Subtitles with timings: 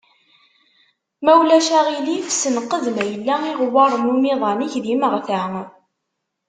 [1.23, 5.41] Ma ulac aɣilif senqed ma yella iɣewwaṛen n umiḍan-inek d imeɣta.